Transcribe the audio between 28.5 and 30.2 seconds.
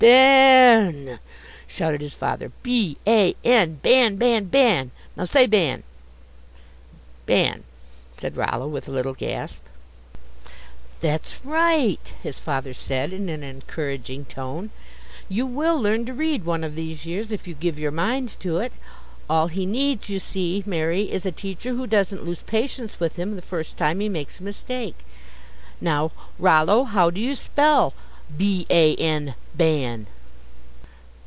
a n Ban?"